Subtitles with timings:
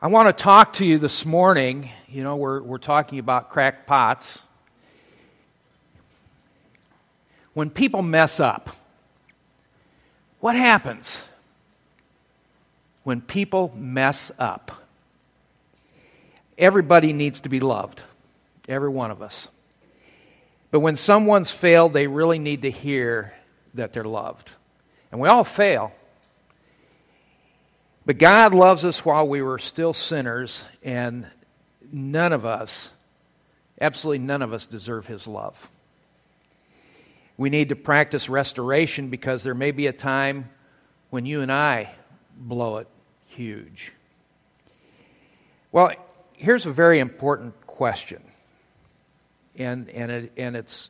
[0.00, 1.90] I want to talk to you this morning.
[2.06, 4.40] You know, we're, we're talking about cracked pots.
[7.52, 8.70] When people mess up,
[10.38, 11.20] what happens
[13.02, 14.70] when people mess up?
[16.56, 18.00] Everybody needs to be loved,
[18.68, 19.48] every one of us.
[20.70, 23.34] But when someone's failed, they really need to hear
[23.74, 24.52] that they're loved.
[25.10, 25.92] And we all fail.
[28.08, 31.26] But God loves us while we were still sinners, and
[31.92, 32.88] none of us,
[33.78, 35.68] absolutely none of us, deserve His love.
[37.36, 40.48] We need to practice restoration because there may be a time
[41.10, 41.90] when you and I
[42.34, 42.88] blow it
[43.26, 43.92] huge.
[45.70, 45.92] Well,
[46.32, 48.22] here's a very important question.
[49.58, 50.88] And, and, it, and it's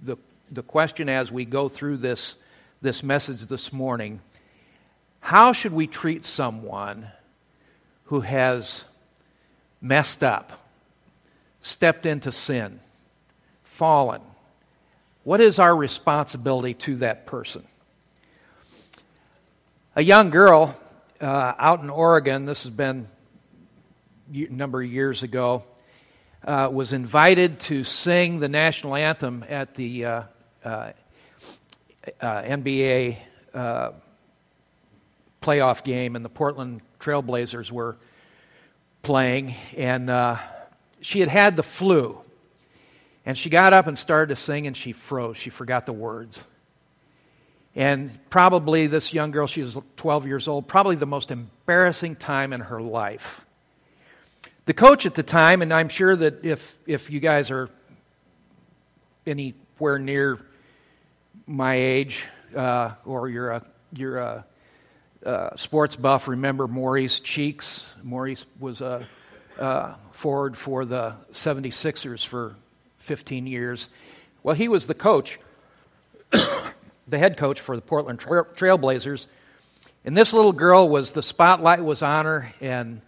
[0.00, 0.16] the,
[0.50, 2.36] the question as we go through this,
[2.80, 4.22] this message this morning
[5.24, 7.06] how should we treat someone
[8.04, 8.84] who has
[9.80, 10.52] messed up,
[11.62, 12.78] stepped into sin,
[13.62, 14.20] fallen?
[15.22, 17.64] What is our responsibility to that person?
[19.96, 20.78] A young girl
[21.22, 23.08] uh, out in Oregon, this has been
[24.30, 25.64] a number of years ago,
[26.46, 30.22] uh, was invited to sing the national anthem at the uh,
[30.62, 30.92] uh,
[32.20, 33.16] uh NBA
[33.54, 33.92] uh,
[35.44, 37.96] playoff game, and the Portland Trailblazers were
[39.02, 40.38] playing, and uh,
[41.02, 42.18] she had had the flu.
[43.26, 45.36] And she got up and started to sing, and she froze.
[45.36, 46.42] She forgot the words.
[47.76, 52.52] And probably this young girl, she was 12 years old, probably the most embarrassing time
[52.52, 53.44] in her life.
[54.66, 57.68] The coach at the time, and I'm sure that if, if you guys are
[59.26, 60.38] anywhere near
[61.46, 62.24] my age,
[62.56, 64.46] uh, or you're a, you're a
[65.24, 67.84] uh, sports buff remember Maurice Cheeks.
[68.02, 69.06] Maurice was a
[69.58, 72.56] uh, forward for the 76ers for
[72.98, 73.88] 15 years.
[74.42, 75.38] Well, he was the coach,
[76.30, 79.26] the head coach for the Portland Trail- Trailblazers.
[80.04, 83.00] And this little girl was, the spotlight was on her, and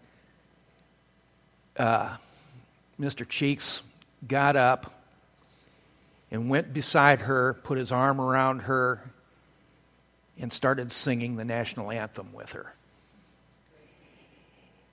[1.76, 2.16] uh,
[2.98, 3.28] Mr.
[3.28, 3.82] Cheeks
[4.26, 4.92] got up
[6.30, 9.12] and went beside her, put his arm around her,
[10.38, 12.74] and started singing the national anthem with her.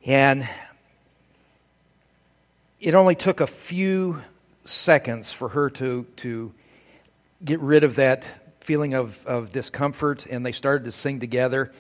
[0.06, 0.48] And
[2.80, 4.22] it only took a few
[4.66, 6.52] seconds for her to, to
[7.44, 8.26] get rid of that
[8.60, 11.72] feeling of, of discomfort, and they started to sing together.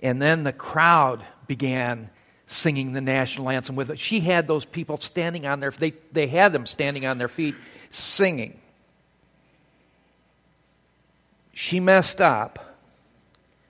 [0.00, 2.10] And then the crowd began
[2.46, 3.98] singing the national anthem with it.
[3.98, 7.54] She had those people standing on their they they had them standing on their feet
[7.90, 8.60] singing.
[11.54, 12.71] She messed up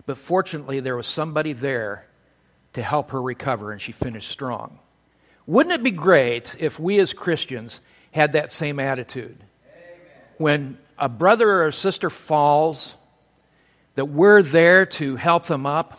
[0.07, 2.07] but fortunately, there was somebody there
[2.73, 4.79] to help her recover, and she finished strong.
[5.47, 7.81] Wouldn't it be great if we as Christians
[8.13, 9.37] had that same attitude?
[9.67, 9.99] Amen.
[10.39, 12.95] When a brother or a sister falls,
[13.95, 15.99] that we're there to help them up,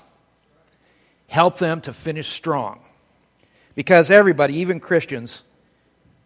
[1.28, 2.80] help them to finish strong.
[3.76, 5.44] Because everybody, even Christians,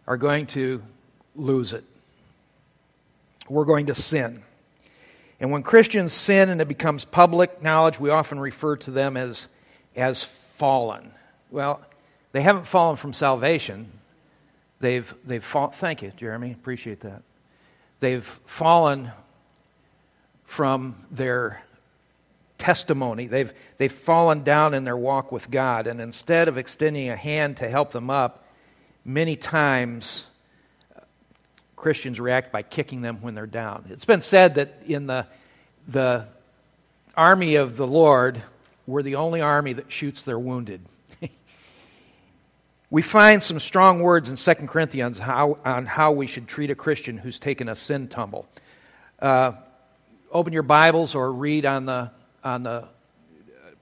[0.05, 0.81] are going to
[1.35, 1.83] lose it.
[3.49, 4.43] We're going to sin.
[5.39, 9.47] And when Christians sin and it becomes public knowledge, we often refer to them as,
[9.95, 11.11] as fallen.
[11.51, 11.81] Well,
[12.31, 13.91] they haven't fallen from salvation.
[14.79, 15.71] They've, they've fallen.
[15.71, 16.51] Thank you, Jeremy.
[16.51, 17.21] Appreciate that.
[17.99, 19.11] They've fallen
[20.45, 21.63] from their
[22.57, 23.27] testimony.
[23.27, 25.87] They've, they've fallen down in their walk with God.
[25.87, 28.43] And instead of extending a hand to help them up,
[29.05, 30.25] many times
[31.77, 33.85] Christians react by kicking them when they're down.
[33.89, 35.27] It's been said that in the,
[35.87, 36.25] the
[37.15, 38.41] army of the Lord,
[38.87, 40.81] we're the only army that shoots their wounded.
[42.89, 46.75] we find some strong words in 2 Corinthians how, on how we should treat a
[46.75, 48.49] Christian who's taken a sin tumble.
[49.19, 49.51] Uh,
[50.31, 52.09] open your Bibles or read on the,
[52.43, 52.85] on the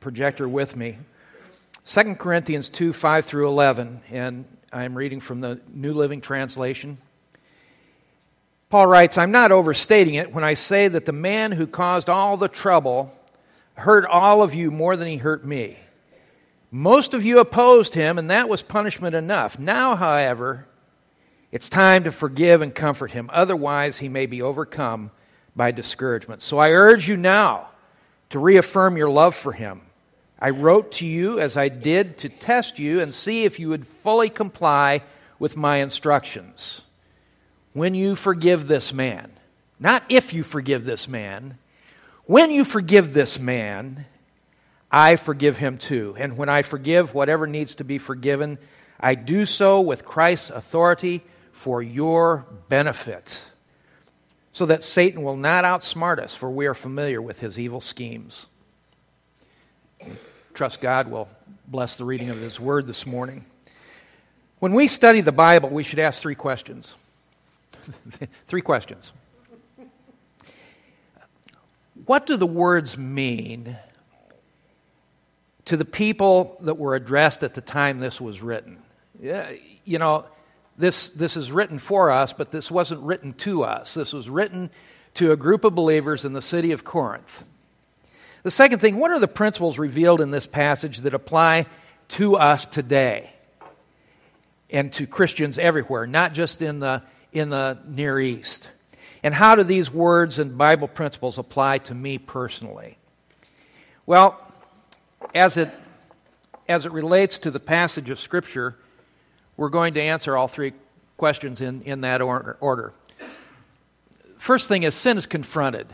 [0.02, 0.98] projector with me.
[1.88, 4.44] 2 Corinthians 2 5 through 11, and
[4.74, 6.98] I'm reading from the New Living Translation.
[8.76, 12.36] Paul writes, I'm not overstating it when I say that the man who caused all
[12.36, 13.18] the trouble
[13.76, 15.78] hurt all of you more than he hurt me.
[16.72, 19.58] Most of you opposed him, and that was punishment enough.
[19.58, 20.68] Now, however,
[21.54, 23.30] it's time to forgive and comfort him.
[23.32, 25.10] Otherwise, he may be overcome
[25.56, 26.42] by discouragement.
[26.42, 27.70] So I urge you now
[28.32, 29.84] to reaffirm your love for him.
[30.38, 33.88] I wrote to you as I did to test you and see if you would
[33.88, 35.02] fully comply
[35.40, 36.82] with my instructions
[37.76, 39.30] when you forgive this man,
[39.82, 41.58] not if you forgive this man,
[42.24, 44.06] when you forgive this man,
[44.90, 46.16] I forgive him too.
[46.18, 48.60] And when I forgive whatever needs to be forgiven,
[48.98, 53.38] I do so with Christ's authority for your benefit,
[54.54, 58.46] so that Satan will not outsmart us, for we are familiar with his evil schemes.
[60.54, 61.28] Trust God will
[61.68, 63.44] bless the reading of his word this morning.
[64.60, 66.94] When we study the Bible, we should ask three questions.
[68.48, 69.12] three questions.
[72.06, 73.78] What do the words mean
[75.66, 78.78] to the people that were addressed at the time this was written?
[79.22, 80.26] You know,
[80.78, 83.94] this, this is written for us, but this wasn't written to us.
[83.94, 84.70] This was written
[85.16, 87.44] to a group of believers in the city of Corinth.
[88.44, 91.66] The second thing, what are the principles revealed in this passage that apply
[92.10, 93.32] to us today
[94.70, 97.02] and to Christians everywhere, not just in the,
[97.36, 98.70] in the Near East?
[99.22, 102.98] And how do these words and Bible principles apply to me personally?
[104.06, 104.40] Well,
[105.34, 105.70] as it,
[106.70, 108.76] as it relates to the passage of Scripture,
[109.58, 110.74] we're going to answer all three
[111.18, 112.94] questions in, in that order.
[114.38, 115.88] First thing is sin is confronted.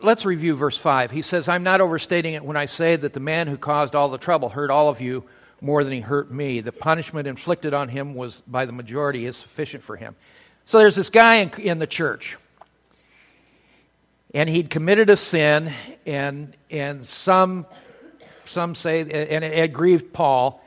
[0.00, 1.10] Let's review verse 5.
[1.10, 4.08] He says, I'm not overstating it when I say that the man who caused all
[4.08, 5.24] the trouble hurt all of you
[5.60, 6.60] more than he hurt me.
[6.60, 10.14] The punishment inflicted on him was by the majority is sufficient for him.
[10.64, 12.36] So there's this guy in, in the church,
[14.34, 15.72] and he'd committed a sin,
[16.04, 17.66] and, and some,
[18.44, 20.62] some say, and it, it grieved Paul,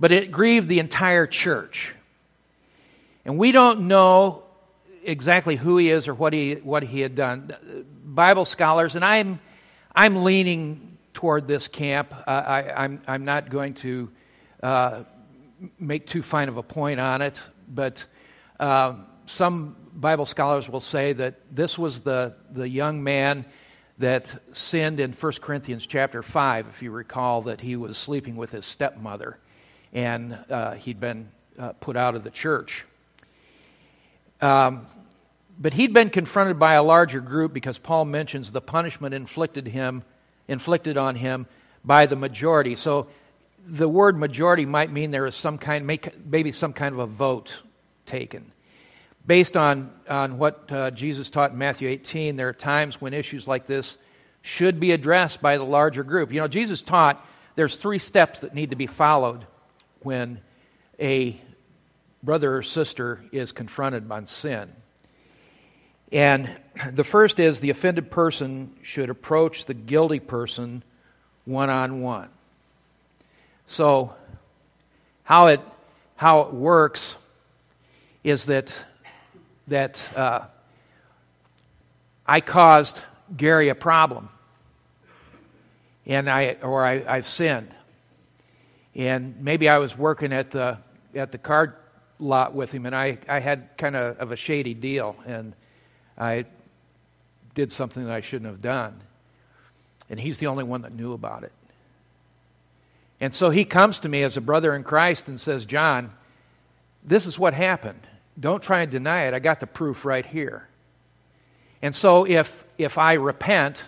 [0.00, 1.94] but it grieved the entire church.
[3.24, 4.42] And we don't know
[5.04, 7.52] exactly who he is or what he, what he had done.
[8.04, 9.38] Bible scholars, and I'm,
[9.94, 12.12] I'm leaning toward this camp.
[12.26, 14.10] Uh, I, I'm, I'm not going to
[14.62, 15.04] uh,
[15.78, 18.06] make too fine of a point on it, but
[18.60, 18.94] uh,
[19.26, 23.44] some Bible scholars will say that this was the, the young man
[23.98, 28.50] that sinned in 1 Corinthians chapter 5, if you recall, that he was sleeping with
[28.50, 29.38] his stepmother
[29.92, 31.28] and uh, he'd been
[31.58, 32.86] uh, put out of the church.
[34.40, 34.86] Um,
[35.58, 40.02] but he'd been confronted by a larger group because Paul mentions the punishment inflicted him
[40.48, 41.46] inflicted on him
[41.84, 42.76] by the majority.
[42.76, 43.08] So
[43.66, 47.62] the word majority might mean there is some kind maybe some kind of a vote
[48.06, 48.52] taken
[49.26, 53.46] based on, on what uh, Jesus taught in Matthew 18, there are times when issues
[53.46, 53.98] like this
[54.42, 56.32] should be addressed by the larger group.
[56.32, 57.24] You know, Jesus taught
[57.54, 59.46] there's three steps that need to be followed
[60.00, 60.40] when
[60.98, 61.40] a
[62.22, 64.72] brother or sister is confronted on sin.
[66.10, 66.50] And
[66.92, 70.82] the first is the offended person should approach the guilty person
[71.44, 72.28] one on one.
[73.66, 74.14] So,
[75.24, 75.60] how it,
[76.16, 77.16] how it works
[78.24, 78.74] is that
[79.68, 80.42] that uh,
[82.26, 83.00] I caused
[83.36, 84.28] Gary a problem,
[86.06, 87.74] and I or I, I've sinned,
[88.94, 90.78] and maybe I was working at the
[91.14, 91.74] at the card
[92.18, 95.54] lot with him, and I, I had kind of, of a shady deal, and
[96.16, 96.46] I
[97.54, 99.00] did something that I shouldn't have done,
[100.08, 101.52] and he's the only one that knew about it.
[103.22, 106.12] And so he comes to me as a brother in Christ and says, John,
[107.04, 108.00] this is what happened.
[108.38, 109.32] Don't try and deny it.
[109.32, 110.68] I got the proof right here.
[111.80, 113.84] And so if, if I repent,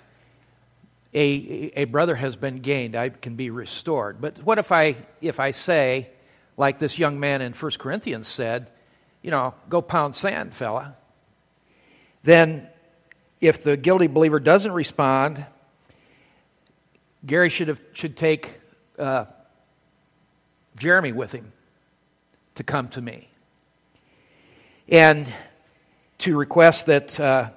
[1.13, 2.95] a, a brother has been gained.
[2.95, 4.21] I can be restored.
[4.21, 6.11] But what if I, if I say,
[6.57, 8.71] like this young man in 1 Corinthians said,
[9.21, 10.97] you know, go pound sand, fella?
[12.23, 12.69] Then
[13.41, 15.45] if the guilty believer doesn't respond,
[17.27, 18.61] Gary should, have, should take
[18.99, 19.27] uh,
[20.77, 21.53] Jeremy with him
[22.55, 23.29] to come to me
[24.89, 25.33] and
[26.19, 27.51] to request that uh,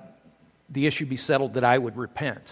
[0.69, 2.51] the issue be settled that I would repent.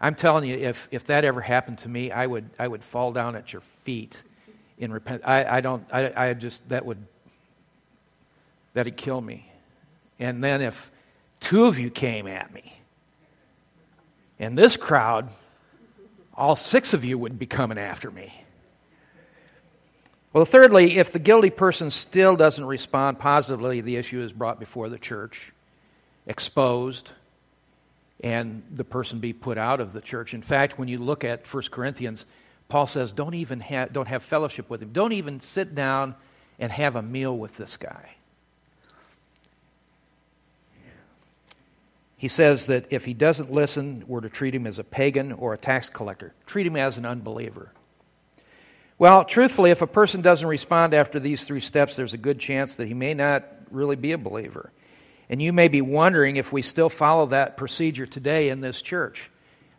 [0.00, 3.12] I'm telling you, if, if that ever happened to me, I would, I would fall
[3.12, 4.16] down at your feet
[4.78, 5.22] in repent.
[5.24, 6.98] I, I don't, I, I just, that would,
[8.74, 9.50] that'd kill me.
[10.18, 10.90] And then if
[11.40, 12.76] two of you came at me,
[14.38, 15.30] and this crowd,
[16.36, 18.32] all six of you would be coming after me.
[20.32, 24.88] Well, thirdly, if the guilty person still doesn't respond positively, the issue is brought before
[24.88, 25.52] the church,
[26.26, 27.10] exposed,
[28.20, 30.34] and the person be put out of the church.
[30.34, 32.26] In fact, when you look at 1 Corinthians,
[32.68, 34.92] Paul says, don't even have, don't have fellowship with him.
[34.92, 36.16] Don't even sit down
[36.58, 38.13] and have a meal with this guy.
[42.16, 45.52] He says that if he doesn't listen, we're to treat him as a pagan or
[45.52, 46.32] a tax collector.
[46.46, 47.72] Treat him as an unbeliever.
[48.98, 52.76] Well, truthfully, if a person doesn't respond after these three steps, there's a good chance
[52.76, 54.72] that he may not really be a believer.
[55.28, 59.30] And you may be wondering if we still follow that procedure today in this church.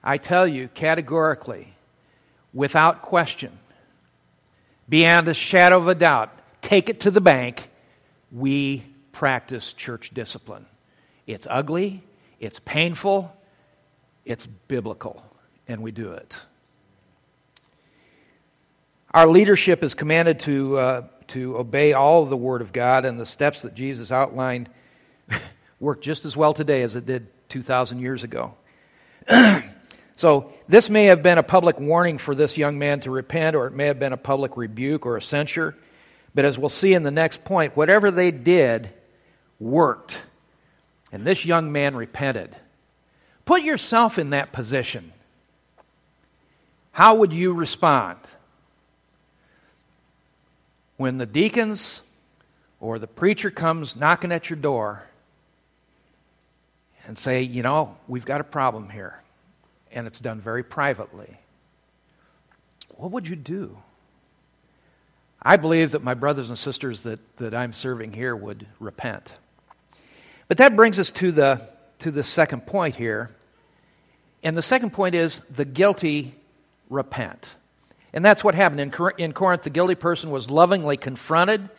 [0.04, 1.74] I tell you categorically,
[2.54, 3.58] without question,
[4.89, 7.70] beyond a shadow of a doubt, take it to the bank,
[8.32, 10.65] we practice church discipline.
[11.25, 12.04] It's ugly,
[12.39, 13.32] it's painful,
[14.25, 15.24] it's biblical,
[15.68, 16.36] and we do it.
[19.13, 23.25] Our leadership is commanded to, uh, to obey all the Word of God, and the
[23.25, 24.70] steps that Jesus outlined
[25.80, 28.56] work just as well today as it did 2,000 years ago.
[30.18, 33.68] so, this may have been a public warning for this young man to repent, or
[33.68, 35.75] it may have been a public rebuke or a censure.
[36.34, 38.89] But as we'll see in the next point, whatever they did
[39.60, 40.22] worked.
[41.15, 42.53] And this young man repented.
[43.45, 45.13] Put yourself in that position.
[46.91, 48.19] How would you respond?
[50.98, 52.01] When the deacons
[52.81, 55.03] or the preacher comes knocking at your door
[57.07, 59.17] and say, you know, we've got a problem here,
[59.93, 61.38] and it's done very privately,
[62.98, 63.77] what would you do?
[65.41, 69.34] I believe that my brothers and sisters that, that I'm serving here would repent.
[70.48, 71.68] But that brings us to the,
[72.00, 73.32] to the second point here.
[74.44, 76.36] And the second point is the guilty
[76.90, 77.50] repent.
[78.14, 78.80] And that's what happened.
[78.80, 81.70] In, in Corinth, the guilty person was lovingly confronted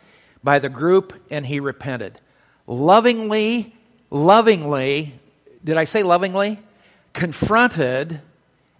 [0.43, 2.19] by the group and he repented.
[2.67, 3.73] Lovingly,
[4.11, 5.13] lovingly,
[5.63, 6.59] did I say lovingly?
[7.13, 8.21] Confronted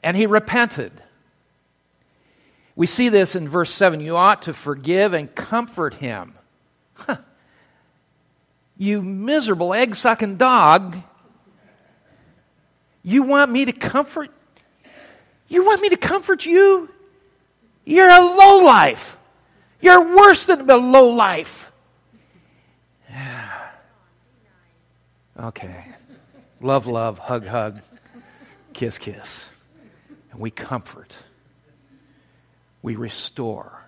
[0.03, 0.91] and he repented.
[2.75, 4.01] We see this in verse 7.
[4.01, 6.35] You ought to forgive and comfort him.
[6.93, 7.17] Huh.
[8.77, 10.97] You miserable egg sucking dog.
[13.03, 14.29] You want me to comfort?
[15.47, 16.89] You want me to comfort you?
[17.85, 19.17] You're a low life.
[19.79, 21.71] You're worse than a low life.
[25.39, 25.85] okay.
[26.59, 27.81] Love, love, hug, hug,
[28.73, 29.49] kiss, kiss.
[30.31, 31.15] And we comfort
[32.87, 33.83] we restore.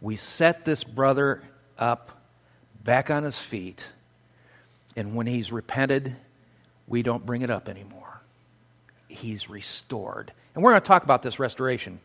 [0.00, 1.40] We set this brother
[1.78, 2.21] up
[2.84, 3.84] back on his feet,
[4.96, 6.14] and when he's repented,
[6.86, 8.20] we don't bring it up anymore.
[9.08, 10.32] He's restored.
[10.54, 12.00] And we're going to talk about this restoration.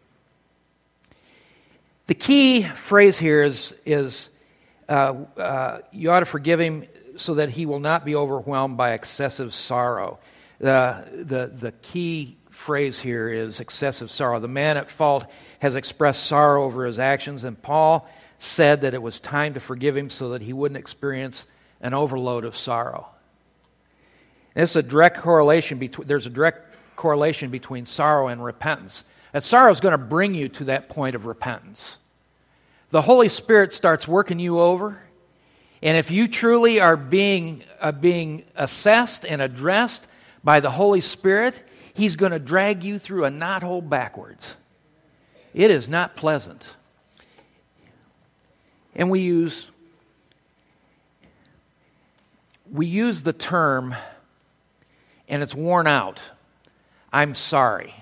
[2.07, 4.29] The key phrase here is, is
[4.87, 6.85] uh, uh, you ought to forgive him
[7.17, 10.19] so that he will not be overwhelmed by excessive sorrow.
[10.63, 14.39] Uh, the, the key phrase here is excessive sorrow.
[14.39, 15.25] The man at fault
[15.59, 18.07] has expressed sorrow over his actions, and Paul
[18.39, 21.45] said that it was time to forgive him so that he wouldn't experience
[21.81, 23.07] an overload of sorrow.
[24.55, 29.03] It's a direct correlation between, there's a direct correlation between sorrow and repentance.
[29.33, 31.97] And sorrow is going to bring you to that point of repentance.
[32.89, 34.99] The Holy Spirit starts working you over,
[35.83, 40.07] and if you truly are being, uh, being assessed and addressed
[40.43, 41.61] by the Holy Spirit,
[41.97, 44.55] He's going to drag you through a knothole backwards.
[45.55, 46.67] It is not pleasant.
[48.97, 49.67] And we use
[52.69, 53.95] we use the term
[55.29, 56.19] and it's worn out.
[57.13, 57.93] I'm sorry.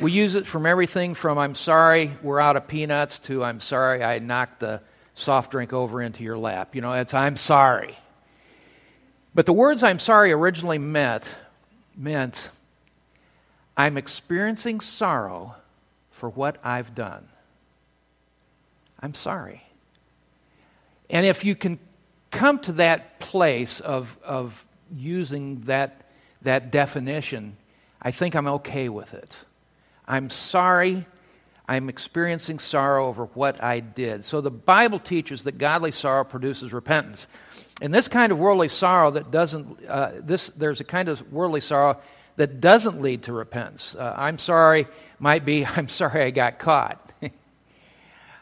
[0.00, 4.02] We use it from everything from I'm sorry we're out of peanuts to I'm sorry
[4.02, 4.80] I knocked the
[5.14, 6.74] soft drink over into your lap.
[6.74, 7.96] You know, it's I'm sorry.
[9.34, 11.28] But the words I'm sorry originally meant
[11.96, 12.50] meant
[13.76, 15.54] I'm experiencing sorrow
[16.10, 17.28] for what I've done.
[19.00, 19.62] I'm sorry.
[21.10, 21.78] And if you can
[22.30, 24.64] come to that place of, of
[24.94, 26.02] using that,
[26.42, 27.56] that definition,
[28.00, 29.36] I think I'm okay with it.
[30.06, 31.06] I'm sorry.
[31.68, 34.24] I'm experiencing sorrow over what I did.
[34.24, 37.26] So the Bible teaches that godly sorrow produces repentance.
[37.80, 41.60] And this kind of worldly sorrow that doesn't, uh, this, there's a kind of worldly
[41.60, 41.98] sorrow
[42.36, 43.94] that doesn't lead to repentance.
[43.94, 44.86] Uh, I'm sorry
[45.18, 47.07] might be, I'm sorry I got caught.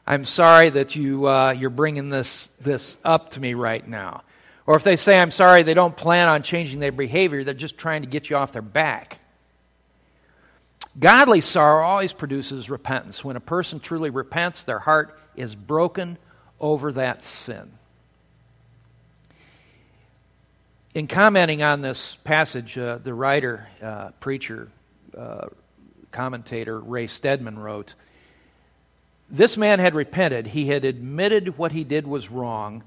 [0.06, 4.22] I'm sorry that you, uh, you're bringing this, this up to me right now.
[4.64, 7.76] Or if they say, I'm sorry, they don't plan on changing their behavior, they're just
[7.78, 9.18] trying to get you off their back.
[10.98, 13.24] Godly sorrow always produces repentance.
[13.24, 16.18] When a person truly repents, their heart is broken
[16.60, 17.70] over that sin.
[20.94, 24.68] In commenting on this passage, uh, the writer, uh, preacher,
[25.16, 25.48] uh,
[26.10, 27.94] commentator Ray Stedman wrote
[29.28, 30.46] This man had repented.
[30.46, 32.84] He had admitted what he did was wrong.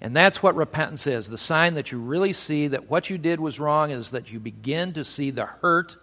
[0.00, 1.28] And that's what repentance is.
[1.28, 4.40] The sign that you really see that what you did was wrong is that you
[4.40, 5.96] begin to see the hurt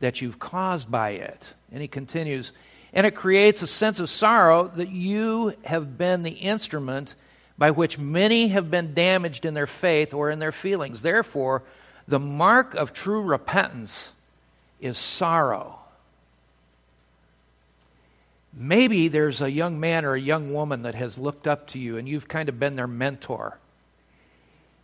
[0.00, 1.54] that you've caused by it.
[1.70, 2.52] And he continues,
[2.92, 7.14] and it creates a sense of sorrow that you have been the instrument
[7.56, 11.02] by which many have been damaged in their faith or in their feelings.
[11.02, 11.62] Therefore,
[12.08, 14.12] the mark of true repentance
[14.80, 15.78] is sorrow.
[18.56, 21.96] Maybe there's a young man or a young woman that has looked up to you
[21.96, 23.58] and you've kind of been their mentor.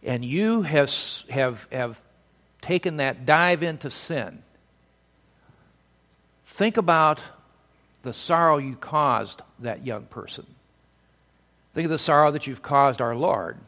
[0.03, 0.93] And you have,
[1.29, 2.01] have, have
[2.61, 4.43] taken that dive into sin.
[6.47, 7.21] Think about
[8.03, 10.47] the sorrow you caused that young person.
[11.75, 13.59] Think of the sorrow that you've caused our Lord.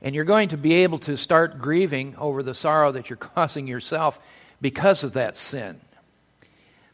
[0.00, 3.66] And you're going to be able to start grieving over the sorrow that you're causing
[3.66, 4.20] yourself
[4.60, 5.80] because of that sin.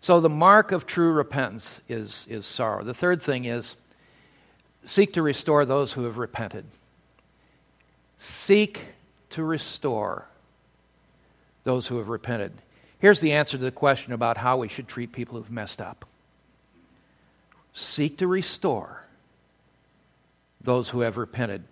[0.00, 2.82] So, the mark of true repentance is, is sorrow.
[2.82, 3.76] The third thing is
[4.84, 6.64] seek to restore those who have repented.
[8.16, 8.80] Seek
[9.30, 10.26] to restore
[11.64, 12.52] those who have repented.
[12.98, 16.06] Here's the answer to the question about how we should treat people who've messed up
[17.72, 19.04] seek to restore
[20.60, 21.62] those who have repented.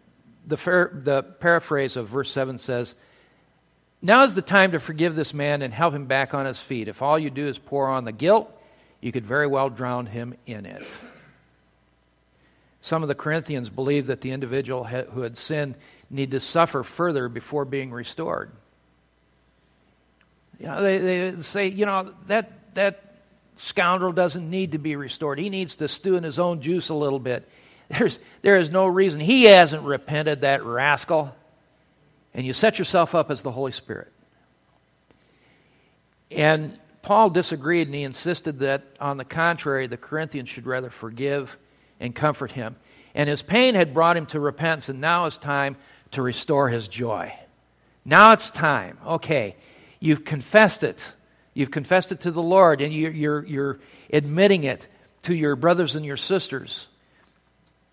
[0.46, 0.56] The,
[0.92, 2.94] the paraphrase of verse 7 says,
[4.00, 6.88] Now is the time to forgive this man and help him back on his feet.
[6.88, 8.50] If all you do is pour on the guilt,
[9.00, 10.86] you could very well drown him in it.
[12.80, 15.74] Some of the Corinthians believed that the individual who had sinned
[16.10, 18.50] need to suffer further before being restored.
[20.60, 23.16] You know, they, they say, you know, that, that
[23.56, 25.38] scoundrel doesn't need to be restored.
[25.38, 27.48] He needs to stew in his own juice a little bit.
[27.88, 29.20] There's, there is no reason.
[29.20, 31.34] He hasn't repented, that rascal.
[32.38, 34.12] And you set yourself up as the Holy Spirit.
[36.30, 41.58] And Paul disagreed and he insisted that, on the contrary, the Corinthians should rather forgive
[41.98, 42.76] and comfort him.
[43.12, 45.78] And his pain had brought him to repentance, and now it's time
[46.12, 47.36] to restore his joy.
[48.04, 48.98] Now it's time.
[49.04, 49.56] Okay,
[49.98, 51.12] you've confessed it.
[51.54, 53.80] You've confessed it to the Lord, and you're, you're, you're
[54.12, 54.86] admitting it
[55.22, 56.86] to your brothers and your sisters.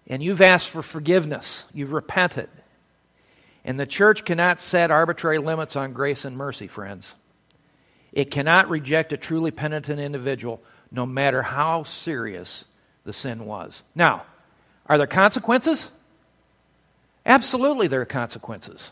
[0.05, 1.65] And you've asked for forgiveness.
[1.73, 2.49] You've repented.
[3.65, 7.15] And the church cannot set arbitrary limits on grace and mercy, friends.
[8.13, 12.63] It cannot reject a truly penitent individual, no matter how serious
[13.05, 13.81] the sin was.
[13.95, 14.27] Now,
[14.85, 15.89] are there consequences?
[17.25, 18.91] Absolutely, there are consequences.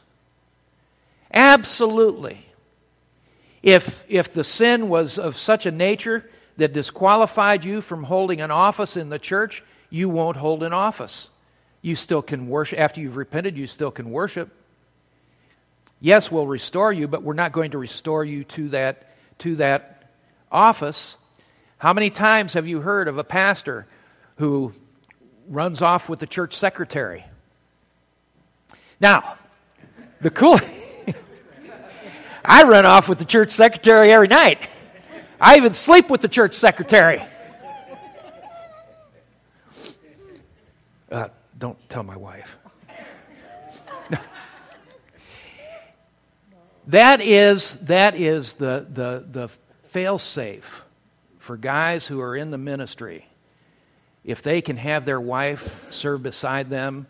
[1.32, 2.44] Absolutely.
[3.62, 8.50] If, if the sin was of such a nature that disqualified you from holding an
[8.50, 11.30] office in the church, you won't hold an office.
[11.84, 12.80] You still can worship.
[12.80, 14.52] After you've repented, you still can worship.
[16.04, 19.08] Yes, we'll restore you, but we're not going to restore you to that,
[19.40, 20.04] to that
[20.52, 21.16] office.
[21.78, 23.88] How many times have you heard of a pastor
[24.36, 24.74] who
[25.48, 27.24] runs off with the church secretary?
[29.00, 29.38] Now,
[30.20, 30.60] the cool.
[32.44, 34.60] I run off with the church secretary every night.
[35.40, 37.24] I even sleep with the church secretary.
[41.10, 42.58] Uh, don't tell my wife.
[46.88, 49.50] That is, that is the, the, the
[49.88, 50.84] fail safe
[51.40, 53.28] for guys who are in the ministry.
[54.24, 57.08] If they can have their wife serve beside them,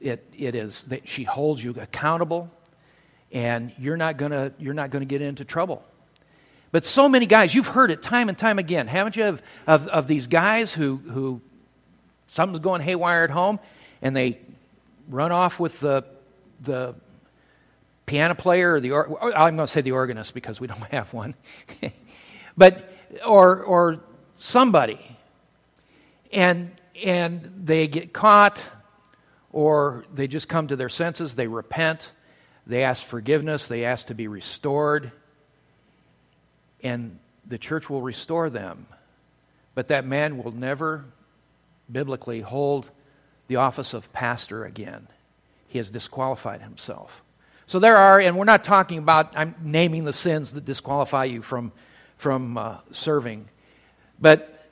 [0.00, 2.50] it, it is that she holds you accountable
[3.32, 5.82] and you're not gonna you're not gonna get into trouble.
[6.70, 9.26] But so many guys, you've heard it time and time again, haven't you?
[9.26, 11.40] Of, of, of these guys who, who
[12.26, 13.60] something's going haywire at home
[14.02, 14.40] and they
[15.08, 16.04] run off with the,
[16.62, 16.96] the
[18.06, 21.12] piano player or the, or, I'm going to say the organist because we don't have
[21.12, 21.34] one.
[22.56, 22.92] but,
[23.26, 24.00] or, or
[24.38, 25.00] somebody.
[26.32, 26.72] And,
[27.04, 28.60] and they get caught
[29.52, 32.10] or they just come to their senses, they repent,
[32.66, 35.12] they ask forgiveness, they ask to be restored
[36.84, 38.86] and the church will restore them.
[39.74, 41.04] But that man will never
[41.90, 42.88] biblically hold
[43.48, 45.08] the office of pastor again.
[45.66, 47.23] He has disqualified himself.
[47.66, 51.42] So there are, and we're not talking about, I'm naming the sins that disqualify you
[51.42, 51.72] from,
[52.18, 53.48] from uh, serving.
[54.20, 54.68] But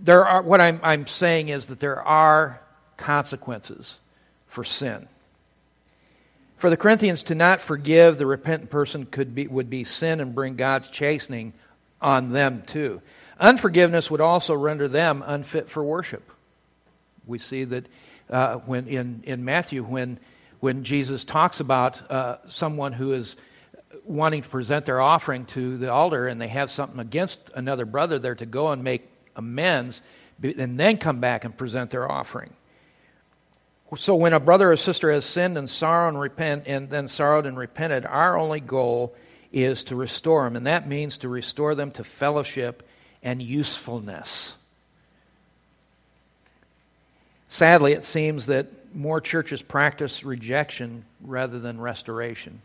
[0.00, 2.60] there are, what I'm, I'm saying is that there are
[2.96, 3.98] consequences
[4.46, 5.08] for sin.
[6.58, 10.34] For the Corinthians to not forgive the repentant person could be, would be sin and
[10.34, 11.54] bring God's chastening
[12.00, 13.02] on them too.
[13.40, 16.30] Unforgiveness would also render them unfit for worship.
[17.26, 17.86] We see that
[18.30, 20.20] uh, when in, in Matthew, when,
[20.62, 23.34] when Jesus talks about uh, someone who is
[24.04, 28.20] wanting to present their offering to the altar and they have something against another brother,
[28.20, 29.02] they're to go and make
[29.34, 30.00] amends
[30.40, 32.54] and then come back and present their offering.
[33.96, 37.44] So when a brother or sister has sinned and sorrowed and repent and then sorrowed
[37.44, 39.16] and repented, our only goal
[39.50, 42.88] is to restore them, and that means to restore them to fellowship
[43.20, 44.54] and usefulness.
[47.48, 52.60] Sadly, it seems that more churches practice rejection rather than restoration.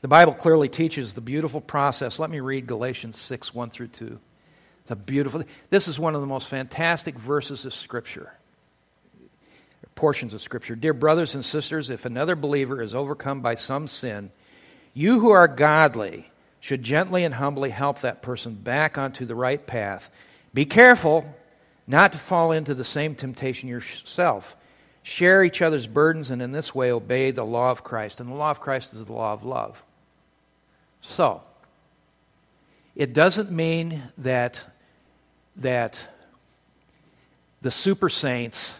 [0.00, 2.18] The Bible clearly teaches the beautiful process.
[2.18, 4.18] Let me read Galatians 6 1 through 2.
[4.82, 5.42] It's a beautiful.
[5.70, 8.32] This is one of the most fantastic verses of Scripture,
[9.94, 10.76] portions of Scripture.
[10.76, 14.30] Dear brothers and sisters, if another believer is overcome by some sin,
[14.94, 16.30] you who are godly
[16.60, 20.10] should gently and humbly help that person back onto the right path.
[20.54, 21.24] Be careful
[21.88, 24.54] not to fall into the same temptation yourself.
[25.02, 28.20] Share each other's burdens, and in this way obey the law of Christ.
[28.20, 29.82] And the law of Christ is the law of love.
[31.00, 31.42] So,
[32.94, 34.60] it doesn't mean that,
[35.56, 35.98] that
[37.62, 38.74] the super saints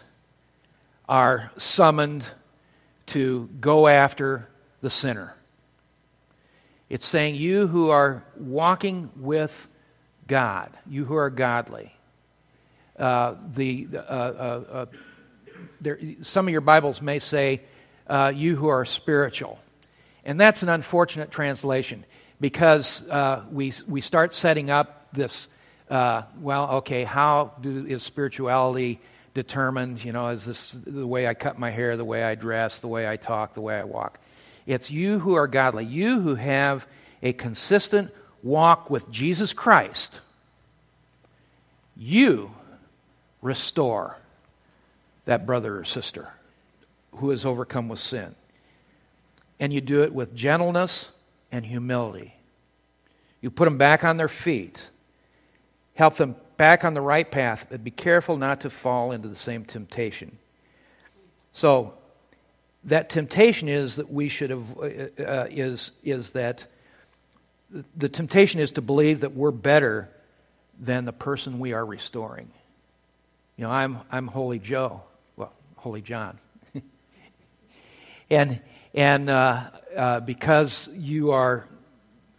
[1.07, 2.27] are summoned
[3.07, 4.47] to go after
[4.81, 5.33] the sinner.
[6.89, 9.67] It's saying, You who are walking with
[10.27, 11.91] God, you who are godly.
[12.99, 14.85] Uh, the, uh, uh, uh,
[15.79, 17.61] there, some of your Bibles may say,
[18.07, 19.57] uh, You who are spiritual.
[20.25, 22.03] And that's an unfortunate translation
[22.41, 23.01] because
[23.51, 25.47] we, we start setting up this
[25.89, 28.99] well, okay, how do, is spirituality
[29.33, 30.03] determined?
[30.03, 32.89] You know, is this the way I cut my hair, the way I dress, the
[32.89, 34.19] way I talk, the way I walk?
[34.67, 36.85] It's you who are godly, you who have
[37.23, 38.11] a consistent
[38.43, 40.19] walk with Jesus Christ.
[41.95, 42.51] You
[43.41, 44.17] restore
[45.25, 46.29] that brother or sister
[47.13, 48.35] who is overcome with sin.
[49.59, 51.09] And you do it with gentleness
[51.51, 52.35] and humility.
[53.41, 54.89] You put them back on their feet,
[55.95, 59.35] help them back on the right path, but be careful not to fall into the
[59.35, 60.37] same temptation.
[61.53, 61.93] So,
[62.85, 64.83] that temptation is that we should have uh,
[65.21, 66.65] uh, is is that
[67.95, 70.09] the temptation is to believe that we're better
[70.79, 72.49] than the person we are restoring.
[73.59, 75.01] You know, I'm I'm Holy Joe,
[75.35, 76.39] well, Holy John,
[78.29, 78.61] and
[78.93, 79.63] and uh,
[79.97, 81.67] uh, because you are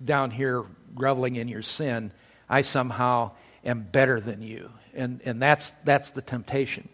[0.03, 2.11] down here groveling in your sin,
[2.49, 3.33] I somehow
[3.67, 6.89] am better than you, and and that's that's the temptation.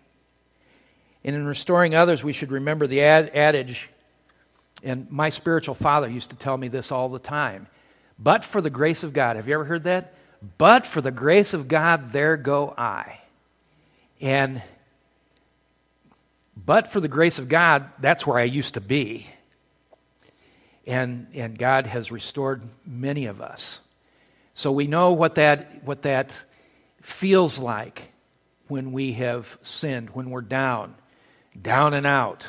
[1.23, 3.89] And in restoring others, we should remember the ad- adage,
[4.83, 7.69] and my spiritual father used to tell me this all the time
[8.19, 9.37] but for the grace of God.
[9.37, 10.15] Have you ever heard that?
[10.59, 13.21] But for the grace of God, there go I.
[14.21, 14.63] And
[16.65, 19.27] but for the grace of God, that's where I used to be.
[20.87, 23.81] And, and God has restored many of us.
[24.55, 26.35] So we know what that, what that
[27.03, 28.13] feels like
[28.69, 30.95] when we have sinned, when we're down
[31.63, 32.47] down and out.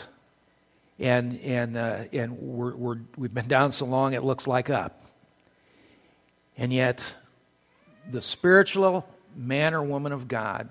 [0.99, 5.01] And, and, uh, and we're, we're, we've been down so long it looks like up.
[6.58, 7.03] And yet,
[8.10, 10.69] the spiritual man or woman of God,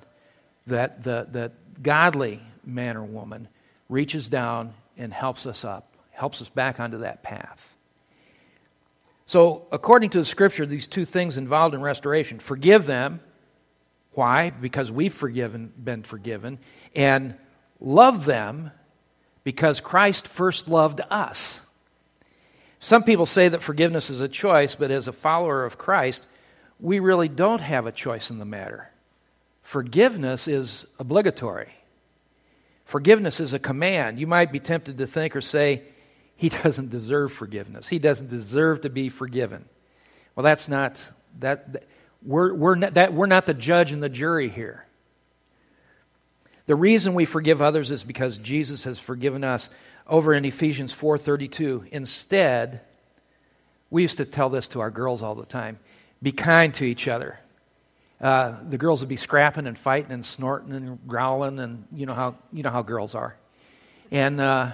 [0.67, 1.53] that the, the
[1.83, 3.49] godly man or woman,
[3.89, 7.75] reaches down and helps us up, helps us back onto that path.
[9.27, 13.21] So, according to the scripture, these two things involved in restoration forgive them.
[14.13, 14.51] Why?
[14.51, 16.59] Because we've forgiven, been forgiven.
[16.95, 17.35] And
[17.81, 18.71] love them
[19.45, 21.61] because Christ first loved us.
[22.81, 26.25] Some people say that forgiveness is a choice, but as a follower of Christ,
[26.81, 28.91] we really don't have a choice in the matter.
[29.67, 31.73] Forgiveness is obligatory.
[32.85, 34.21] Forgiveness is a command.
[34.21, 35.83] You might be tempted to think or say,
[36.37, 37.89] he doesn't deserve forgiveness.
[37.89, 39.65] He doesn't deserve to be forgiven.
[40.37, 41.01] Well, that's not
[41.41, 41.83] that.
[42.23, 44.87] We're, we're, not, that, we're not the judge and the jury here.
[46.67, 49.69] The reason we forgive others is because Jesus has forgiven us.
[50.07, 52.83] Over in Ephesians 4:32, instead,
[53.91, 55.81] we used to tell this to our girls all the time:
[56.23, 57.41] be kind to each other.
[58.21, 62.15] Uh, the girls would be scrapping and fighting and snorting and growling, and you know
[62.15, 63.37] how you know how girls are.
[64.11, 64.73] And uh,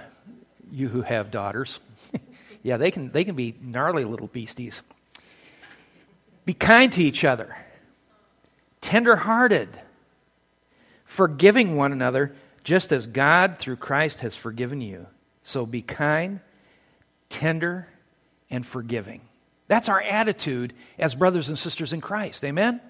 [0.70, 1.80] you who have daughters,
[2.62, 4.82] yeah, they can they can be gnarly little beasties.
[6.44, 7.56] Be kind to each other,
[8.80, 9.68] tender-hearted
[11.12, 15.06] forgiving one another just as God through Christ has forgiven you.
[15.42, 16.40] So be kind,
[17.28, 17.86] tender,
[18.50, 19.20] and forgiving.
[19.68, 22.44] That's our attitude as brothers and sisters in Christ.
[22.44, 22.80] Amen?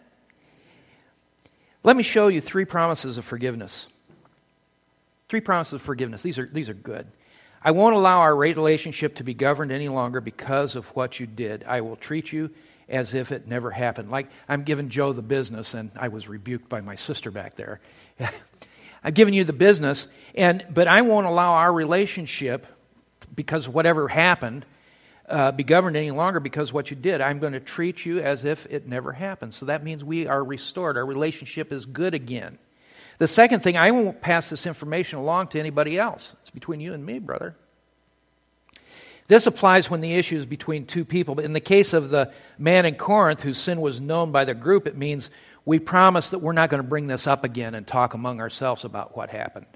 [1.84, 3.88] Let me show you three promises of forgiveness.
[5.28, 6.22] Three promises of forgiveness.
[6.22, 7.06] These are, these are good.
[7.64, 11.64] I won't allow our relationship to be governed any longer because of what you did.
[11.66, 12.50] I will treat you
[12.88, 14.10] as if it never happened.
[14.10, 17.80] Like I'm giving Joe the business, and I was rebuked by my sister back there.
[19.04, 22.66] I've given you the business, and but I won't allow our relationship,
[23.34, 24.66] because whatever happened,
[25.28, 27.20] uh, be governed any longer because what you did.
[27.20, 29.54] I'm going to treat you as if it never happened.
[29.54, 30.96] So that means we are restored.
[30.96, 32.58] Our relationship is good again.
[33.18, 36.32] The second thing, I won't pass this information along to anybody else.
[36.40, 37.54] It's between you and me, brother.
[39.28, 41.34] This applies when the issue is between two people.
[41.34, 44.54] But in the case of the man in Corinth whose sin was known by the
[44.54, 45.30] group, it means
[45.64, 48.84] we promise that we're not going to bring this up again and talk among ourselves
[48.84, 49.66] about what happened.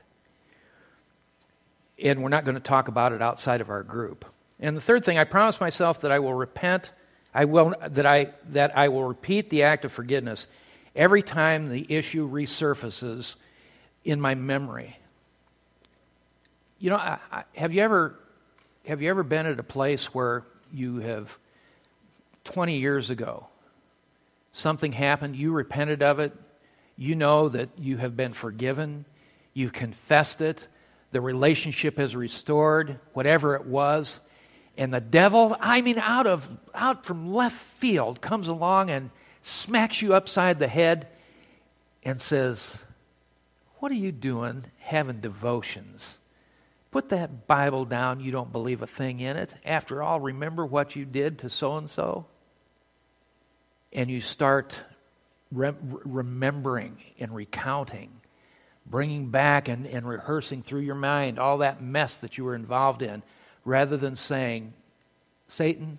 [2.03, 4.27] And we're not going to talk about it outside of our group.
[4.61, 6.91] And the third thing, I promise myself that I will repent,
[7.35, 10.47] I will, that, I, that I will repeat the act of forgiveness
[10.95, 13.37] every time the issue resurfaces
[14.05, 14.97] in my memory.
[16.79, 18.19] You know, I, I, have you ever
[18.87, 21.37] have you ever been at a place where you have
[22.45, 23.49] 20 years ago
[24.53, 26.33] something happened, you repented of it,
[26.97, 29.05] you know that you have been forgiven,
[29.53, 30.67] you confessed it,
[31.11, 34.21] the relationship is restored, whatever it was,
[34.77, 39.11] and the devil, I mean out of out from left field comes along and
[39.43, 41.09] smacks you upside the head
[42.03, 42.85] and says,
[43.79, 46.19] "What are you doing having devotions?"
[46.91, 48.21] Put that Bible down.
[48.21, 49.55] You don't believe a thing in it.
[49.65, 52.27] After all, remember what you did to so and so?
[53.93, 54.75] And you start
[55.53, 58.11] re- remembering and recounting,
[58.87, 63.03] bringing back and, and rehearsing through your mind all that mess that you were involved
[63.03, 63.23] in,
[63.67, 64.73] rather than saying,
[65.49, 65.99] Satan,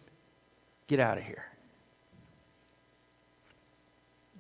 [0.88, 1.46] get out of here.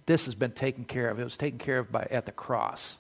[0.08, 1.20] This has been taken care of.
[1.20, 2.98] It was taken care of by, at the cross.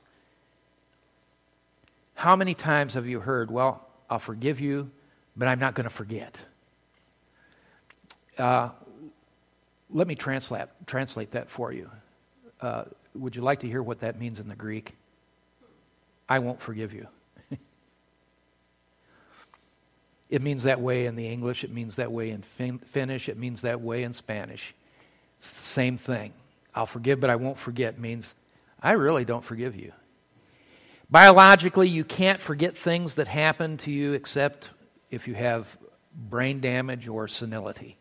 [2.13, 4.91] How many times have you heard, well, I'll forgive you,
[5.37, 6.37] but I'm not going to forget?
[8.37, 8.69] Uh,
[9.89, 11.89] let me translate, translate that for you.
[12.59, 12.83] Uh,
[13.15, 14.93] would you like to hear what that means in the Greek?
[16.27, 17.07] I won't forgive you.
[20.29, 23.37] It means that way in the English, it means that way in fin- Finnish, it
[23.37, 24.73] means that way in Spanish.
[25.37, 26.33] It's the same thing.
[26.75, 28.35] I'll forgive, but I won't forget means
[28.81, 29.93] I really don't forgive you.
[31.09, 34.69] Biologically, you can't forget things that happen to you except
[35.09, 35.77] if you have
[36.13, 37.97] brain damage or senility.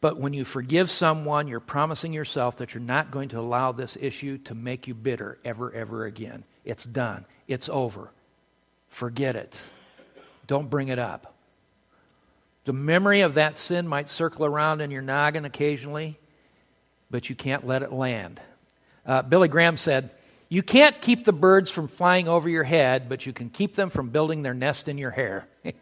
[0.00, 3.96] But when you forgive someone, you're promising yourself that you're not going to allow this
[4.00, 6.42] issue to make you bitter ever, ever again.
[6.64, 8.10] It's done, it's over.
[8.92, 9.58] Forget it.
[10.46, 11.34] Don't bring it up.
[12.64, 16.18] The memory of that sin might circle around in your noggin occasionally,
[17.10, 18.38] but you can't let it land.
[19.06, 20.10] Uh, Billy Graham said,
[20.50, 23.88] you can't keep the birds from flying over your head, but you can keep them
[23.88, 25.48] from building their nest in your hair.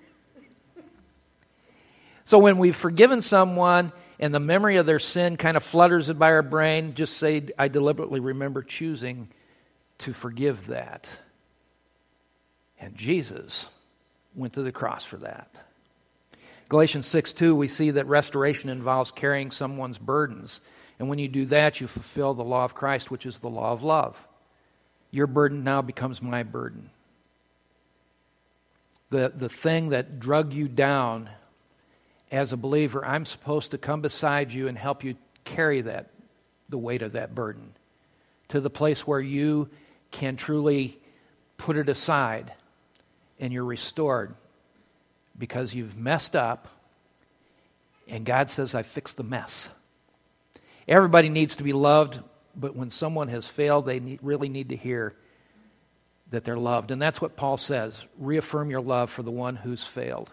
[2.25, 6.31] so when we've forgiven someone and the memory of their sin kind of flutters by
[6.31, 9.29] our brain, just say, I deliberately remember choosing
[9.99, 11.11] to forgive that.
[12.81, 13.67] And Jesus
[14.35, 15.55] went to the cross for that.
[16.69, 20.61] Galatians 6 2, we see that restoration involves carrying someone's burdens.
[20.99, 23.73] And when you do that, you fulfill the law of Christ, which is the law
[23.73, 24.17] of love.
[25.11, 26.91] Your burden now becomes my burden.
[29.11, 31.29] The, the thing that drug you down
[32.31, 36.11] as a believer, I'm supposed to come beside you and help you carry that,
[36.69, 37.75] the weight of that burden,
[38.49, 39.69] to the place where you
[40.13, 41.01] can truly
[41.57, 42.53] put it aside
[43.41, 44.35] and you're restored
[45.37, 46.69] because you've messed up
[48.07, 49.71] and God says, I fixed the mess.
[50.87, 52.21] Everybody needs to be loved
[52.57, 55.15] but when someone has failed, they need, really need to hear
[56.31, 56.91] that they're loved.
[56.91, 60.31] And that's what Paul says reaffirm your love for the one who's failed.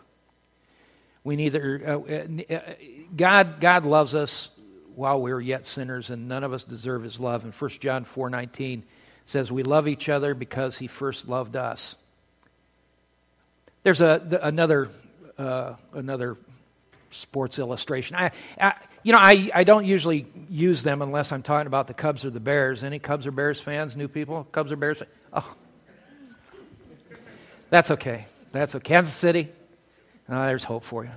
[1.24, 2.74] We neither, uh, uh,
[3.16, 4.50] God, God loves us
[4.96, 7.44] while we are yet sinners, and none of us deserve his love.
[7.44, 8.84] And 1 John 4 19
[9.26, 11.96] says, We love each other because he first loved us.
[13.84, 14.90] There's a, another,
[15.38, 16.38] uh, another
[17.12, 18.16] sports illustration.
[18.16, 21.94] I, I, you know, I, I don't usually use them unless I'm talking about the
[21.94, 22.84] Cubs or the Bears.
[22.84, 24.46] Any Cubs or Bears fans, new people?
[24.52, 25.02] Cubs or Bears?
[25.32, 25.56] Oh.
[27.70, 28.26] That's okay.
[28.52, 28.84] That's okay.
[28.84, 29.50] Kansas City,
[30.30, 31.12] oh, there's hope for you.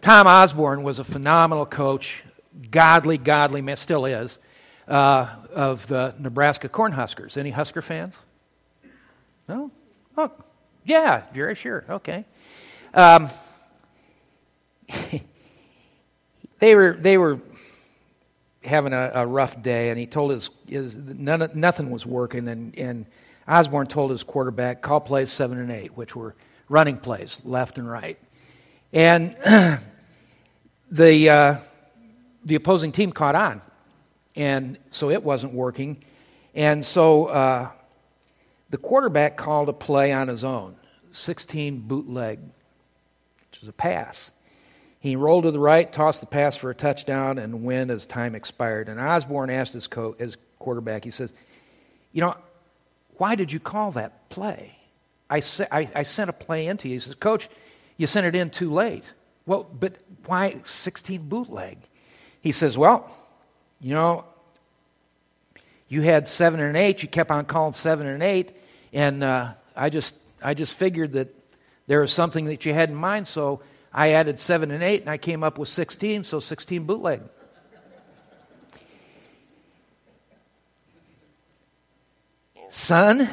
[0.00, 2.22] Tom Osborne was a phenomenal coach,
[2.70, 4.38] godly, godly man, still is,
[4.88, 7.36] uh, of the Nebraska Cornhuskers.
[7.36, 8.16] Any Husker fans?
[9.48, 9.70] No?
[10.16, 10.32] Oh,
[10.84, 11.84] yeah, very sure.
[11.88, 12.24] Okay.
[12.94, 13.30] Um,
[16.58, 17.40] they were they were
[18.64, 22.76] having a, a, rough day, and he told his, his none, nothing was working, and,
[22.76, 23.06] and
[23.48, 26.34] Osborne told his quarterback, call plays seven and eight, which were
[26.68, 28.18] running plays, left and right.
[28.92, 29.36] And
[30.90, 31.56] the, uh,
[32.44, 33.62] the opposing team caught on,
[34.36, 36.04] and so it wasn't working.
[36.54, 37.70] And so uh,
[38.70, 40.76] the quarterback called a play on his own
[41.12, 42.38] 16 bootleg,
[43.50, 44.30] which is a pass.
[45.00, 48.34] He rolled to the right, tossed the pass for a touchdown, and win as time
[48.34, 48.88] expired.
[48.88, 51.32] And Osborne asked his, co- his quarterback, he says,
[52.12, 52.36] You know,
[53.16, 54.76] why did you call that play?
[55.28, 56.94] I, I, I sent a play into you.
[56.94, 57.48] He says, Coach,
[57.96, 59.10] you sent it in too late.
[59.46, 61.78] Well, but why 16 bootleg?
[62.42, 63.10] He says, Well,
[63.80, 64.24] you know,
[65.88, 67.02] you had seven and eight.
[67.02, 68.52] You kept on calling seven and eight,
[68.92, 71.34] and uh, I just I just figured that
[71.86, 73.26] there was something that you had in mind.
[73.26, 73.60] So
[73.92, 76.22] I added seven and eight, and I came up with 16.
[76.22, 77.22] So 16 bootleg.
[82.68, 83.28] Son,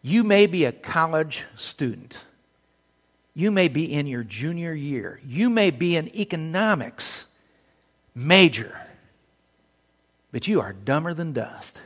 [0.00, 2.16] you may be a college student.
[3.34, 5.20] You may be in your junior year.
[5.24, 7.26] You may be an economics
[8.14, 8.74] major.
[10.32, 11.78] But you are dumber than dust.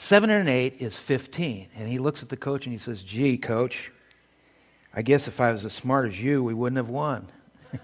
[0.00, 1.70] Seven and eight is 15.
[1.74, 3.90] And he looks at the coach and he says, Gee, coach,
[4.94, 7.26] I guess if I was as smart as you, we wouldn't have won.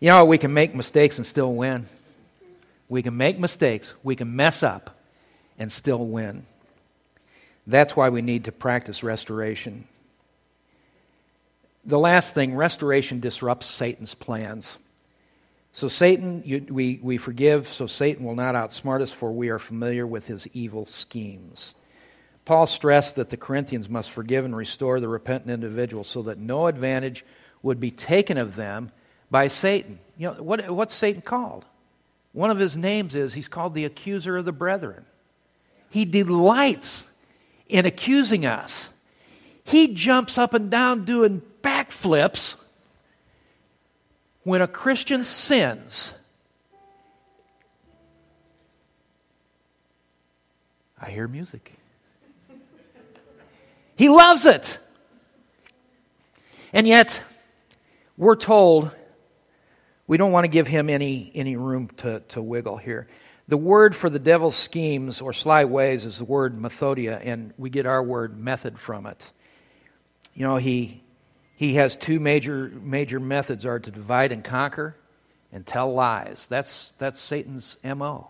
[0.00, 1.86] you know, we can make mistakes and still win.
[2.88, 4.96] We can make mistakes, we can mess up,
[5.58, 6.46] and still win.
[7.66, 9.86] That's why we need to practice restoration.
[11.84, 14.78] The last thing restoration disrupts Satan's plans.
[15.74, 19.58] So, Satan, you, we, we forgive, so Satan will not outsmart us, for we are
[19.58, 21.74] familiar with his evil schemes.
[22.44, 26.68] Paul stressed that the Corinthians must forgive and restore the repentant individual so that no
[26.68, 27.24] advantage
[27.60, 28.92] would be taken of them
[29.32, 29.98] by Satan.
[30.16, 31.64] You know, what, what's Satan called?
[32.30, 35.04] One of his names is he's called the accuser of the brethren.
[35.90, 37.08] He delights
[37.68, 38.90] in accusing us.
[39.64, 42.54] He jumps up and down doing backflips
[44.44, 46.12] when a Christian sins.
[51.00, 51.72] I hear music.
[53.96, 54.78] He loves it.
[56.72, 57.22] And yet,
[58.16, 58.90] we're told
[60.06, 63.06] we don't want to give him any, any room to, to wiggle here.
[63.46, 67.70] The word for the devil's schemes or sly ways is the word methodia, and we
[67.70, 69.32] get our word method from it.
[70.34, 71.03] You know, he,
[71.68, 74.94] he has two major, major methods are to divide and conquer
[75.52, 76.46] and tell lies.
[76.48, 78.28] That's, that's Satan's MO.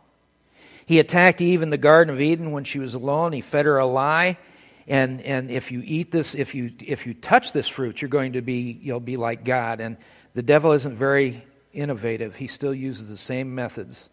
[0.87, 3.33] He attacked Eve in the Garden of Eden when she was alone.
[3.33, 4.39] He fed her a lie.
[4.87, 8.35] And, and if you eat this, if you, if you touch this fruit, you're going
[8.35, 9.81] to be, you'll be like God.
[9.81, 9.97] And
[10.35, 11.43] the devil isn't very
[11.73, 12.37] innovative.
[12.37, 14.09] He still uses the same methods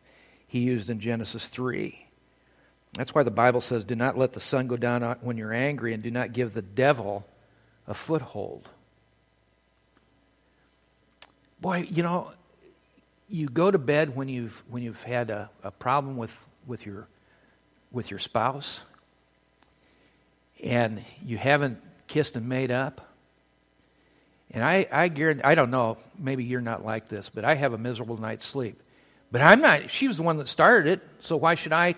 [0.48, 1.98] he used in Genesis 3.
[2.94, 5.94] That's why the Bible says, Do not let the sun go down when you're angry,
[5.94, 7.26] and do not give the devil
[7.88, 8.68] a foothold.
[11.62, 12.32] Boy, you know,
[13.30, 16.36] you go to bed when you've, when you've had a, a problem with,
[16.68, 17.08] with, your,
[17.92, 18.82] with your spouse,
[20.64, 23.08] and you haven't kissed and made up
[24.54, 27.74] and I, I guarantee, I don't know, maybe you're not like this, but I have
[27.74, 28.82] a miserable night's sleep.
[29.32, 31.96] But I'm not, she was the one that started it, so why should I,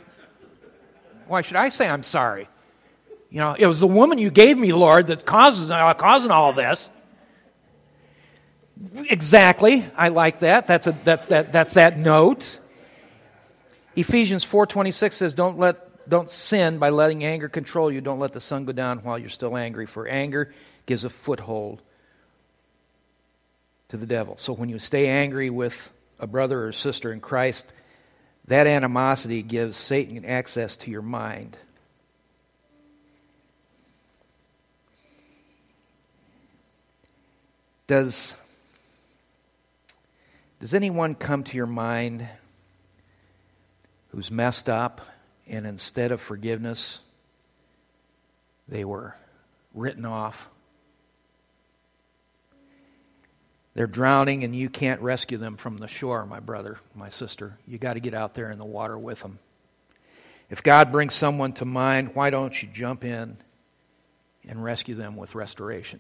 [1.28, 2.48] why should I say I'm sorry?
[3.32, 6.54] You know, it was the woman you gave me, Lord, that causes, uh, causing all
[6.54, 6.88] this.
[8.92, 9.86] Exactly.
[9.96, 10.68] I like that.
[10.68, 12.60] That's, a, that's, that, that's that note.
[13.96, 18.02] Ephesians 4.26 says, don't, let, don't sin by letting anger control you.
[18.02, 20.54] Don't let the sun go down while you're still angry, for anger
[20.86, 21.82] gives a foothold
[23.90, 24.36] to the devil.
[24.38, 27.66] So when you stay angry with a brother or sister in Christ,
[28.48, 31.56] that animosity gives Satan access to your mind.
[37.86, 38.34] Does,
[40.64, 42.26] does anyone come to your mind
[44.12, 45.02] who's messed up
[45.46, 47.00] and instead of forgiveness,
[48.70, 49.14] they were
[49.74, 50.50] written off?
[53.74, 57.58] They're drowning and you can't rescue them from the shore, my brother, my sister.
[57.68, 59.40] You got to get out there in the water with them.
[60.50, 63.36] If God brings someone to mind, why don't you jump in
[64.48, 66.00] and rescue them with restoration?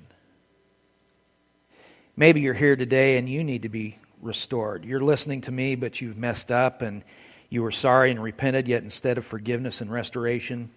[2.15, 4.85] Maybe you're here today and you need to be restored.
[4.85, 7.03] You're listening to me, but you've messed up and
[7.49, 10.71] you were sorry and repented, yet instead of forgiveness and restoration,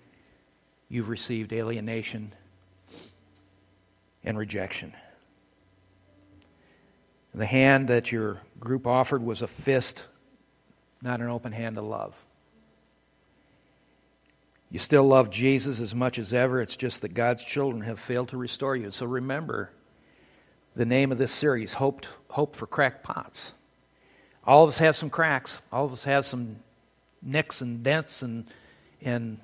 [0.89, 2.33] you've received alienation
[4.25, 4.92] and rejection.
[7.35, 10.03] The hand that your group offered was a fist,
[11.03, 12.15] not an open hand of love.
[14.71, 16.61] You still love Jesus as much as ever.
[16.61, 18.90] It's just that God's children have failed to restore you.
[18.90, 19.71] So remember
[20.77, 23.52] the name of this series, Hope, Hope for Cracked Pots.
[24.46, 25.58] All of us have some cracks.
[25.72, 26.56] All of us have some
[27.22, 28.44] nicks and dents and,
[29.00, 29.38] and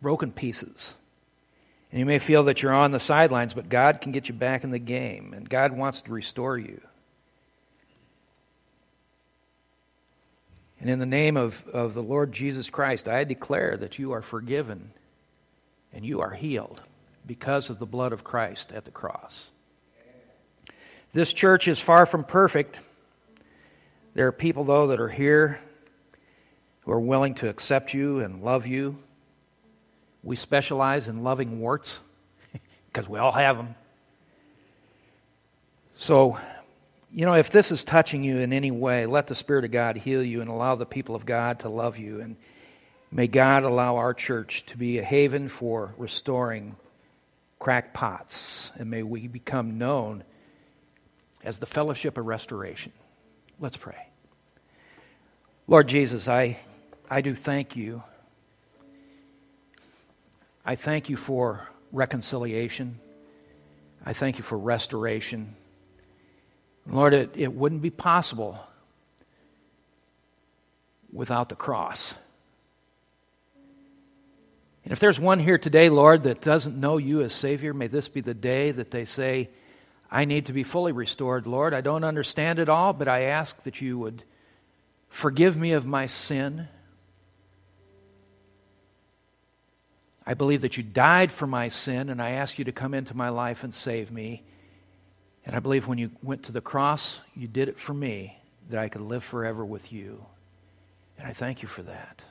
[0.00, 0.94] broken pieces.
[1.90, 4.64] And you may feel that you're on the sidelines, but God can get you back
[4.64, 6.80] in the game, and God wants to restore you.
[10.78, 14.22] And in the name of, of the Lord Jesus Christ, I declare that you are
[14.22, 14.90] forgiven
[15.92, 16.80] and you are healed
[17.26, 19.50] because of the blood of Christ at the cross.
[21.16, 22.78] This church is far from perfect.
[24.12, 25.58] There are people, though, that are here
[26.82, 28.98] who are willing to accept you and love you.
[30.22, 32.00] We specialize in loving warts
[32.92, 33.76] because we all have them.
[35.94, 36.36] So,
[37.10, 39.96] you know, if this is touching you in any way, let the Spirit of God
[39.96, 42.20] heal you and allow the people of God to love you.
[42.20, 42.36] And
[43.10, 46.76] may God allow our church to be a haven for restoring
[47.58, 48.70] cracked pots.
[48.78, 50.22] And may we become known
[51.46, 52.92] as the fellowship of restoration.
[53.60, 54.08] Let's pray.
[55.68, 56.58] Lord Jesus, I,
[57.08, 58.02] I do thank you.
[60.64, 62.98] I thank you for reconciliation.
[64.04, 65.54] I thank you for restoration.
[66.84, 68.58] Lord, it, it wouldn't be possible
[71.12, 72.12] without the cross.
[74.82, 78.08] And if there's one here today, Lord, that doesn't know you as Savior, may this
[78.08, 79.48] be the day that they say,
[80.10, 81.74] I need to be fully restored, Lord.
[81.74, 84.22] I don't understand it all, but I ask that you would
[85.08, 86.68] forgive me of my sin.
[90.24, 93.16] I believe that you died for my sin, and I ask you to come into
[93.16, 94.42] my life and save me.
[95.44, 98.36] And I believe when you went to the cross, you did it for me,
[98.70, 100.24] that I could live forever with you.
[101.18, 102.22] And I thank you for that.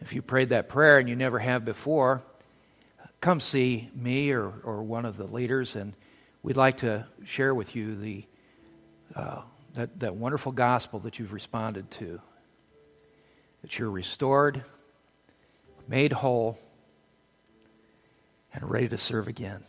[0.00, 2.22] If you prayed that prayer and you never have before,
[3.20, 5.92] come see me or, or one of the leaders, and
[6.42, 8.24] we'd like to share with you the,
[9.14, 9.42] uh,
[9.74, 12.20] that, that wonderful gospel that you've responded to.
[13.62, 14.64] That you're restored,
[15.86, 16.58] made whole,
[18.52, 19.62] and ready to serve again.